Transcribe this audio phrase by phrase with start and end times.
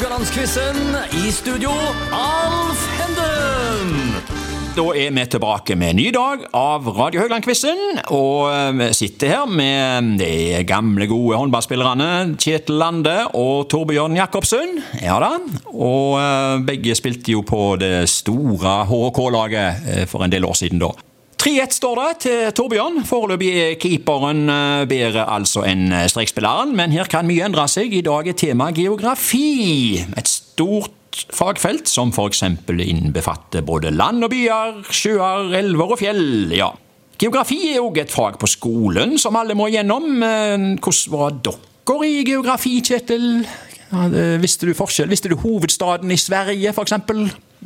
[0.00, 0.76] Haugalandsquizen.
[1.12, 1.70] I studio,
[2.16, 4.14] Alf Henden.
[4.72, 8.00] Da er vi tilbake med en ny dag av Radio Haugland-quizen.
[8.08, 12.08] Og eh, vi sitter her med de gamle, gode håndballspillerne
[12.40, 14.80] Kjetil Lande og Torbjørn Jacobsen.
[15.04, 15.34] Ja da.
[15.68, 20.80] Og eh, begge spilte jo på det store HK-laget eh, for en del år siden,
[20.80, 20.94] da.
[21.40, 22.98] 3-1 står det til Torbjørn.
[23.08, 27.94] Foreløpig er keeperen eh, bedre altså enn eh, strekspilleren, men her kan mye endre seg.
[27.96, 30.02] I dag er tema geografi.
[30.04, 32.44] Et stort fagfelt som f.eks.
[32.44, 36.52] innbefatter både land og byer, sjøer, elver og fjell.
[36.52, 36.68] ja.
[37.20, 40.20] Geografi er òg et fag på skolen som alle må gjennom.
[40.20, 43.46] Hvordan var dere i geografi, Kjetil?
[44.40, 45.08] Visste du forskjell?
[45.08, 46.96] Visste du hovedstaden i Sverige, f.eks.?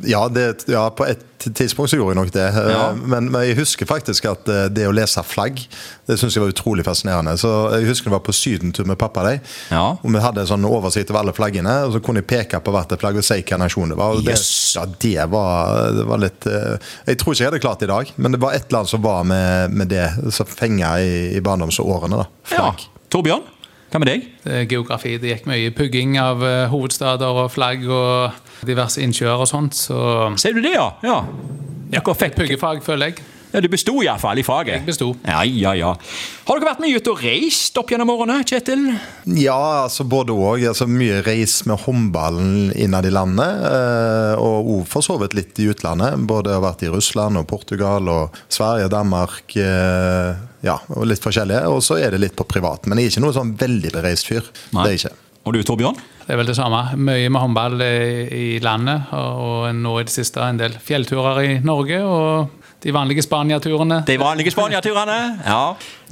[0.03, 1.21] Ja, det, ja, på et
[1.55, 2.45] tidspunkt så gjorde jeg nok det.
[2.51, 2.87] Eh, Ja.
[2.95, 5.61] Men, men jeg husker faktisk at eh, det å lese flagg,
[6.09, 7.37] det synes jeg var utrolig fascinerende.
[7.39, 9.23] Så Jeg husker det var på sydentur med pappa.
[9.23, 9.39] Deg,
[9.71, 9.85] Ja.
[9.95, 12.73] og Vi hadde en sånn oversikt over alle flaggene, og så kunne jeg peke på
[12.75, 14.17] hvert flagg og si hvilken nasjon det var.
[14.17, 14.73] Og det, Yes.
[14.75, 16.75] ja, det var, det var litt eh,
[17.07, 18.89] Jeg tror ikke jeg hadde klart det i dag, men det var et eller annet
[18.97, 22.19] som var med, med det som fenga i, i barndomsårene.
[22.25, 22.27] da.
[22.43, 22.83] flagg.
[22.83, 22.91] Ja.
[23.15, 23.43] Torbjørn,
[23.95, 24.25] hva med deg?
[24.71, 25.15] Geografi.
[25.21, 29.77] Det gikk mye pugging av eh, hovedstader og flagg og diverse innsjøer og sånt.
[29.77, 29.97] Så
[30.41, 30.89] Ser du det, ja?
[31.05, 31.21] Ja.
[31.93, 33.23] Dere fikk puggefag, føler jeg.
[33.55, 34.73] Ja, Du besto iallfall i faget.
[34.81, 35.13] Jeg besto.
[35.23, 35.93] Ja, ja, ja.
[36.45, 38.81] Har dere vært mye ute og reist opp gjennom årene, Kjetil?
[39.39, 40.65] Ja, altså både òg.
[40.73, 43.63] Altså mye reis med håndballen innad i landet.
[43.71, 46.19] eh, Og òg for så vidt litt i utlandet.
[46.27, 49.55] Både har vært i Russland og Portugal og Sverige, Danmark.
[49.55, 51.63] eh, Ja, og litt forskjellige.
[51.69, 52.87] Og så er det litt på privat.
[52.87, 54.41] Men jeg er ikke noe sånn veldig bereist fyr.
[54.73, 55.15] Det er jeg ikke.
[55.45, 55.95] Og du, Torbjørn?
[56.25, 56.79] Det er vel det samme.
[56.97, 61.59] Mye med håndball eh, i landet, og nå i det siste en del fjellturer i
[61.63, 61.99] Norge.
[62.01, 62.49] Og
[62.85, 64.03] de vanlige Spania-turene.
[64.05, 65.17] De vanlige Spania-turene.
[65.41, 65.61] Ja.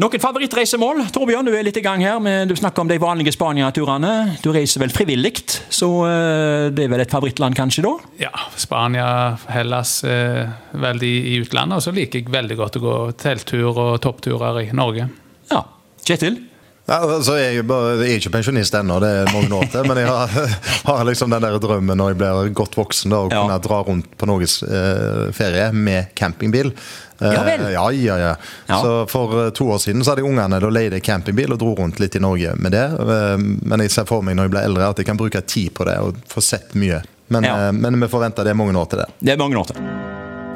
[0.02, 1.04] Noen favorittreisemål?
[1.14, 2.18] Torbjørn, du er litt i gang her.
[2.24, 4.40] Men du snakker om de vanlige Spania-turene.
[4.42, 5.36] Du reiser vel frivillig,
[5.70, 7.94] så eh, det er vel et favorittland kanskje, da?
[8.24, 9.06] Ja, Spania,
[9.54, 11.78] Hellas, eh, veldig i utlandet.
[11.78, 15.06] Og så liker jeg veldig godt å gå telttur og toppturer i Norge.
[15.54, 15.62] Ja.
[16.10, 16.42] Kjetil?
[16.86, 19.86] Ja, altså, jeg, jeg er ikke pensjonist ennå, det er mange år til.
[19.88, 20.34] Men jeg har,
[20.90, 23.40] har liksom den der drømmen når jeg blir godt voksen, da, å Ja.
[23.46, 26.74] kunne dra rundt på Norges eh, ferie med campingbil.
[27.22, 27.64] Eh, Ja vel.
[27.72, 28.34] Ja, ja, ja.
[28.68, 28.82] Ja.
[28.84, 31.72] Så For eh, to år siden så hadde jeg ungene da leide campingbil og dro
[31.80, 32.84] rundt litt i Norge med det.
[33.00, 35.72] Eh, men jeg ser for meg når jeg blir eldre at jeg kan bruke tid
[35.80, 37.00] på det og få sett mye.
[37.32, 39.12] Men, eh, men vi får vente, det er mange år til det.
[39.24, 40.03] Det er mange år til.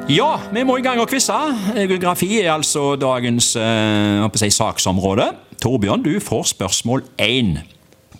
[0.06, 1.34] Ja, vi må i gang og quize.
[1.74, 5.26] Geografi er altså dagens eh, si, saksområde.
[5.60, 7.58] Torbjørn, du får spørsmål én.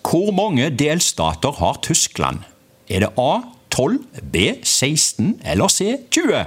[0.03, 2.43] Hvor mange delstater har Tyskland?
[2.91, 3.31] Er det A
[3.73, 3.99] 12,
[4.33, 6.45] B 16 eller C 20?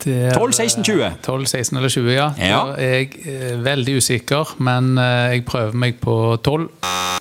[0.00, 1.02] Det er, 12, 16, 20.
[1.04, 2.28] eh, 12, 16 eller 20, ja.
[2.40, 2.60] Ja.
[2.70, 6.70] Da er jeg eh, veldig usikker, men eh, jeg prøver meg på 12.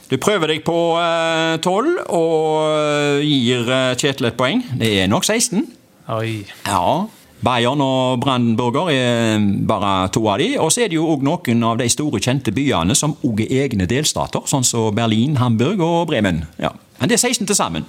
[0.09, 4.63] Du prøver deg på eh, 12 og eh, gir eh, Kjetil et poeng.
[4.79, 5.67] Det er nok 16.
[6.09, 6.41] Oi.
[6.65, 7.05] Ja.
[7.45, 10.49] Bayern og Brandenburger er bare to av de.
[10.59, 13.67] Og så er det jo òg noen av de store, kjente byene som òg er
[13.67, 16.43] egne delstater, sånn som Berlin, Hamburg og Bremen.
[16.59, 16.73] Ja.
[16.99, 17.87] Men det er 16 til sammen.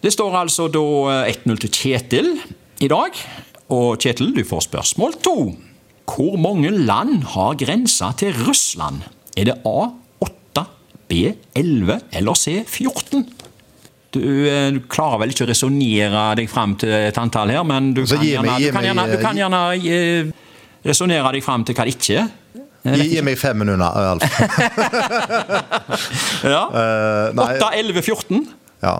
[0.00, 0.84] Det står altså da
[1.28, 2.30] eh, 1-0 til Kjetil
[2.82, 3.16] i dag.
[3.72, 5.36] Og Kjetil, du får spørsmål to.
[6.10, 9.04] Hvor mange land har grensa til Russland?
[9.38, 10.66] Er det A8,
[11.08, 13.28] B11 eller C14?
[14.10, 17.92] Du, eh, du klarer vel ikke å resonnere deg fram til et antall her, men
[17.94, 20.32] du kan gjerne, du kan gjerne, du kan gi- gjerne eh,
[20.90, 22.28] resonnere deg fram til hva det ikke er.
[22.96, 23.84] Gi, meg fem minutter,
[24.16, 24.24] Alf.
[26.44, 26.62] Ja.
[27.36, 28.40] Nei, 8, 11, 14.
[28.80, 28.94] ja.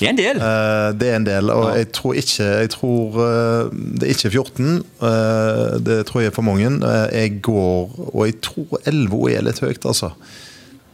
[0.00, 0.40] Det er en del.
[0.42, 3.68] Eh, det er en del, og jeg tror ikke jeg tror, eh,
[4.00, 4.72] Det er ikke 14.
[5.08, 6.72] eh, det tror jeg er for mange.
[7.14, 10.10] Jeg går Og jeg tror 11 er litt høyt, altså.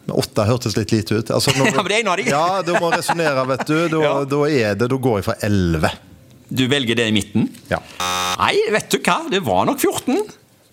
[0.08, 1.30] 8 hørtes litt lite ut.
[1.30, 2.28] Altså, når, Ja, men det er de.
[2.30, 3.76] ja, du må resonnere, vet du.
[3.92, 4.14] Da, Ja.
[4.24, 5.90] da er det Da går jeg for 11.
[6.50, 7.46] Du velger det i midten.
[7.70, 7.78] Ja.
[8.40, 9.20] Nei, vet du hva?
[9.30, 10.18] Det var nok 14.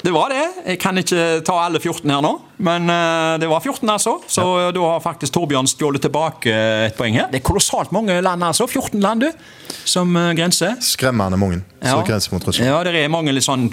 [0.02, 0.46] Det var det.
[0.72, 4.16] Jeg kan ikke ta alle 14 her nå, men uh, det var 14, altså.
[4.28, 6.54] Så da har faktisk Torbjørn stjålet tilbake
[6.88, 7.28] et poeng her.
[7.32, 8.66] Det er kolossalt mange land, altså.
[8.66, 10.74] 14 land, du, som uh, grenser.
[10.82, 12.06] Skremmende mange som Ja.
[12.08, 12.70] grenser mot Russland.
[12.72, 13.68] Ja, det er mange litt sånn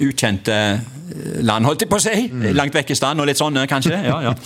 [0.00, 2.28] ukjente eh, land, holdt jeg på å si.
[2.56, 4.00] Langt vekk i stand, og litt sånne, kanskje.
[4.08, 4.34] Ja, ja.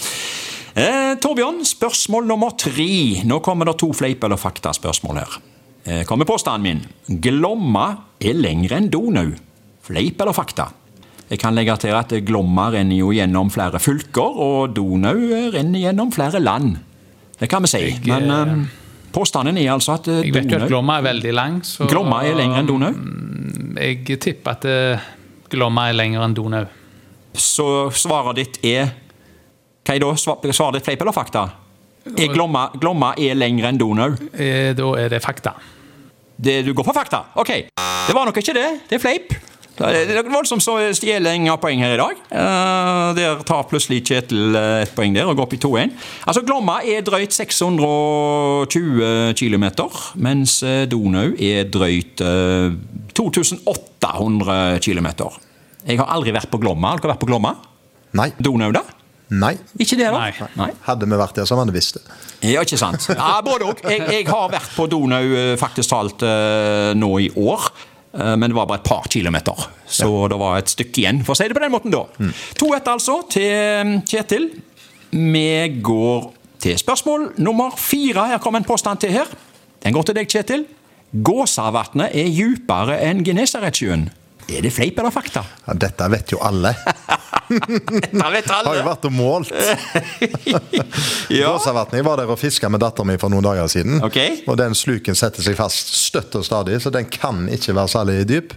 [0.74, 3.22] Eh, Torbjørn, spørsmål nummer tre.
[3.22, 5.36] Nå kommer det to fleip- eller faktaspørsmål her.
[5.86, 7.20] Eh, kommer påstanden min.
[7.22, 7.84] Glomma
[8.18, 9.28] er lengre enn Donau.
[9.86, 10.66] Fleip eller fakta?
[11.34, 15.16] Jeg kan legge til at Glomma renner jo gjennom flere fylker, og Donau
[15.50, 16.76] renner gjennom flere land.
[17.40, 17.80] Det kan vi si.
[17.88, 20.20] Jeg, Men eh, eh, påstanden er altså at Donau...
[20.22, 22.92] Jeg vet jo at Glomma er veldig lang, så Glomma er lengre enn Donau.
[23.82, 25.08] Jeg tipper at eh,
[25.50, 26.68] Glomma er lengre enn Donau.
[27.34, 27.66] Så
[27.98, 28.92] svaret ditt er
[29.82, 30.86] Hva er da svaret ditt?
[30.86, 31.42] Fleip eller fakta?
[32.14, 34.12] Er Glomma, Glomma er lengre enn Donau?
[34.30, 35.56] Eh, Da er det fakta.
[36.38, 37.24] Det, du går for fakta?
[37.42, 37.52] Ok.
[37.74, 38.68] Det var nok ikke det.
[38.86, 39.34] Det er fleip.
[39.74, 42.18] Det er det er voldsomt så stjeling av poeng her i dag.
[42.30, 45.90] Eh, der tar plutselig Kjetil ett et poeng der og går opp i 2-1.
[46.28, 49.66] Altså, Glomma er drøyt 620 km,
[50.14, 52.76] mens eh, Donau er drøyt eh,
[53.18, 55.08] 2800 km.
[55.84, 56.94] Jeg har aldri vært på Glomma.
[56.94, 57.56] Har dere vært på Glomma?
[58.14, 58.30] Nei.
[58.38, 58.84] Donau, da?
[59.34, 59.54] Nei.
[59.80, 60.20] Ikke det, da?
[60.20, 60.48] Nei.
[60.58, 60.68] Nei.
[60.84, 62.04] Hadde vi vært der, så hadde vi visst det.
[62.44, 63.08] Ja, ikke sant?
[63.10, 63.82] Ja, både òg.
[63.88, 67.70] Jeg, jeg har vært på Donau eh, faktisk talt eh, nå i år.
[68.14, 71.34] Eh, Men det var bare et par kilometer, så det var et stykke igjen, for
[71.34, 71.94] å si det på den måten.
[71.94, 72.04] da.
[72.60, 74.48] 2-1 altså til eh, Kjetil.
[75.14, 75.46] Vi
[75.84, 76.30] går
[76.64, 78.28] til spørsmål nummer fire.
[78.32, 79.28] Her kom en påstand til her.
[79.84, 80.64] Den går til deg, Kjetil.
[81.14, 84.08] Gåsavatnet er dypere enn Genesaretsjøen.
[84.50, 85.44] Er det fleip eller fakta?
[85.64, 86.74] Ja, dette vet jo alle.
[87.44, 89.50] Det vet Har jo vært og målt.
[91.32, 91.52] Ja.
[91.52, 92.04] Gåsavatnet.
[92.04, 94.00] Var der og fiska med datteren min for noen dager siden.
[94.04, 94.42] Okay.
[94.48, 98.22] Og den sluken setter seg fast støtt og stadig, så den kan ikke være særlig
[98.30, 98.56] dyp.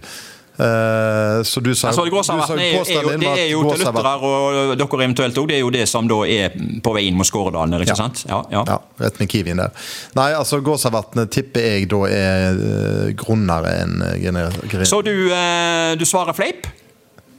[0.57, 4.71] Eh, så du sa Altså, Gåsavatnet er, er jo, det er jo til lyttere og
[4.79, 7.75] dere eventuelt òg, det er jo det som da er på vei inn mot Skåredalen
[7.77, 7.97] ikke Ja.
[7.99, 8.23] sant?
[8.25, 8.63] Ja, ja.
[8.65, 9.69] Ja, rett med Kiwien der.
[10.17, 14.57] Nei, altså Gåsavatnet tipper jeg da er uh, grunnere enn uh, gener...
[14.71, 16.65] gener- Så du, eh, du svarer fleip?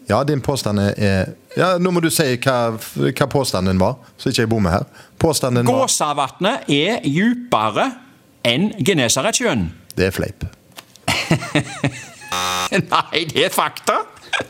[0.09, 4.31] Ja, din påstand er Ja, Nå må du si hva, hva påstanden din var, så
[4.31, 4.87] ikke jeg bommer her.
[5.19, 7.91] Påstanden Gåsavatnet er dypere
[8.47, 9.67] enn Genesaretsjøen.
[9.99, 10.45] Det er fleip.
[12.93, 13.97] Nei, det er fakta.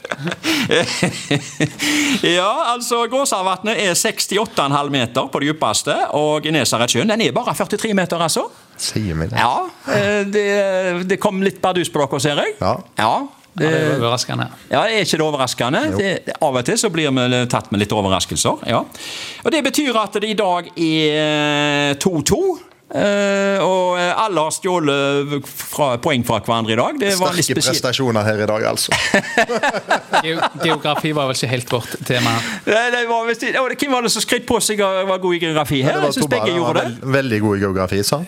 [2.38, 7.94] ja, altså Gåsavatnet er 68,5 meter på det dypeste, og Nesaretsjøen den er bare 43
[7.96, 8.44] meter, altså.
[8.78, 9.38] Sier meg det.
[9.40, 9.54] Ja,
[9.94, 10.46] eh, det,
[11.08, 12.50] det kom litt bardus på dere, ser jeg.
[12.60, 12.74] Ja.
[12.98, 13.12] ja
[13.58, 14.46] Det det, er overraskende.
[14.70, 15.80] ja, er ikke det overraskende?
[15.96, 18.56] Det, av og til så blir vi tatt med litt overraskelser.
[18.68, 18.80] ja.
[19.44, 22.42] Og Det betyr at det i dag er 2-2.
[22.94, 26.98] Eh, og alle har stjålet fra, poeng fra hverandre i dag.
[27.00, 28.92] Det var Sterke prestasjoner her i dag, altså.
[30.64, 32.32] Geografi var vel ikke helt vårt tema.
[32.64, 33.28] Det, det var
[33.78, 35.98] Hvem var det som skrøt på seg å var god i geografi her?
[35.98, 36.86] Det var Jeg syns begge gjorde det.
[36.88, 38.26] veld, veldig god i geografi, sa han.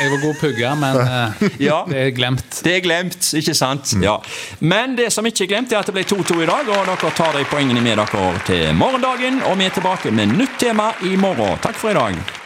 [0.00, 1.82] Jeg var god pugge, men eh, Ja.
[1.90, 2.62] det er glemt.
[2.64, 3.96] Det er glemt, ikke sant?
[4.02, 4.16] Ja.
[4.60, 7.12] Men det som ikke er glemt, er at det ble 2-2 i dag, og dere
[7.18, 9.42] tar de poengene med dere til morgendagen.
[9.50, 11.58] Og vi er tilbake med nytt tema i morgen.
[11.64, 12.45] Takk for i dag.